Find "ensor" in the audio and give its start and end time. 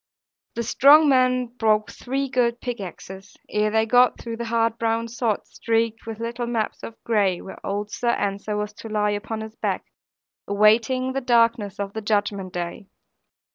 8.09-8.57